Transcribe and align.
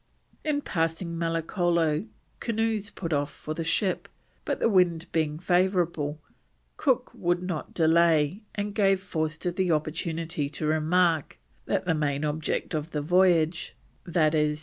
In 0.43 0.61
passing 0.63 1.15
Malicolo 1.15 2.07
canoes 2.39 2.89
put 2.89 3.13
off 3.13 3.29
for 3.31 3.53
the 3.53 3.63
ship, 3.63 4.07
but 4.45 4.59
the 4.59 4.67
wind 4.67 5.05
being 5.11 5.37
favourable, 5.37 6.19
Cook 6.75 7.11
would 7.13 7.43
not 7.43 7.75
delay, 7.75 8.41
and 8.55 8.73
gave 8.73 8.99
Forster 8.99 9.51
the 9.51 9.71
opportunity 9.71 10.49
to 10.49 10.65
remark 10.65 11.37
that 11.67 11.85
the 11.85 11.93
main 11.93 12.25
object 12.25 12.73
of 12.73 12.89
the 12.89 13.01
voyage, 13.03 13.75
i.e. 14.15 14.57